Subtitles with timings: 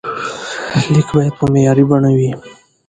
[0.93, 2.29] لیک باید په معیاري بڼه وي.